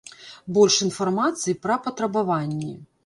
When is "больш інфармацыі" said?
0.57-1.55